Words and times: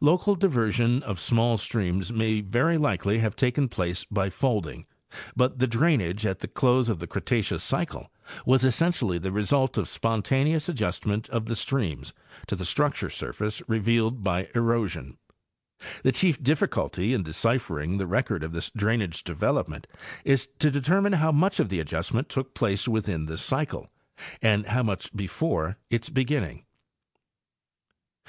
Local 0.00 0.36
diversion 0.36 1.02
of 1.02 1.18
small 1.18 1.56
streams 1.58 2.12
may 2.12 2.40
very 2.40 2.78
likely 2.78 3.18
have 3.18 3.34
taken 3.34 3.68
place 3.68 4.04
by 4.04 4.30
folding, 4.30 4.86
but 5.34 5.58
the 5.58 5.66
drainage 5.66 6.24
at 6.24 6.38
the 6.38 6.46
close 6.46 6.88
of 6.88 7.00
the 7.00 7.08
Cretaceous 7.08 7.64
cycle 7.64 8.08
was 8.46 8.64
essentially 8.64 9.18
the 9.18 9.32
result 9.32 9.76
of 9.76 9.88
spontaneous 9.88 10.68
ad 10.68 10.76
justment 10.76 11.28
of 11.30 11.46
the 11.46 11.56
streams 11.56 12.14
to 12.46 12.54
the 12.54 12.64
structure 12.64 13.10
surface 13.10 13.62
revealed 13.66 14.22
by 14.22 14.46
erosion. 14.54 15.18
The 16.04 16.12
chief 16.12 16.40
difficulty 16.40 17.12
in 17.12 17.24
deciphering 17.24 17.98
the 17.98 18.06
record 18.06 18.44
of 18.44 18.52
this 18.52 18.70
drainage 18.70 19.24
development 19.24 19.88
is 20.24 20.46
to 20.60 20.70
determine 20.70 21.14
how 21.14 21.32
much 21.32 21.58
of 21.58 21.68
the 21.68 21.80
adjust 21.80 22.14
ment 22.14 22.28
took 22.28 22.54
place 22.54 22.86
within 22.86 23.26
this 23.26 23.42
cycle 23.42 23.90
and 24.40 24.66
how 24.66 24.84
much 24.84 25.12
before 25.16 25.78
its 25.90 26.10
beginning. 26.10 26.64